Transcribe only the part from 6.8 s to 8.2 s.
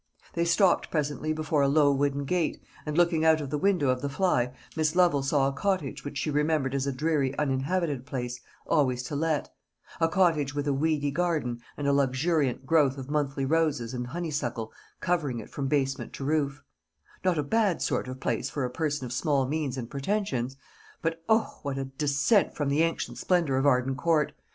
a dreary uninhabited